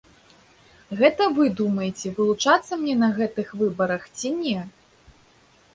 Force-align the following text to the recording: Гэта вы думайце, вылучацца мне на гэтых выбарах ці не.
Гэта 1.01 1.27
вы 1.35 1.45
думайце, 1.59 2.07
вылучацца 2.21 2.73
мне 2.85 2.95
на 3.03 3.11
гэтых 3.19 3.47
выбарах 3.61 4.01
ці 4.17 4.35
не. 4.41 4.59